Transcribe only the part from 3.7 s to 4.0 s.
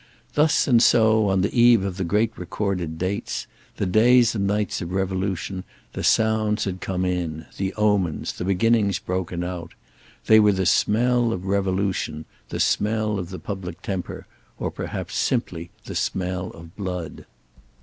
the